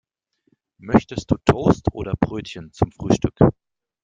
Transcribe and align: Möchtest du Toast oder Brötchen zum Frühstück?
Möchtest 0.79 1.29
du 1.29 1.35
Toast 1.45 1.89
oder 1.93 2.15
Brötchen 2.19 2.71
zum 2.73 2.89
Frühstück? 2.91 3.37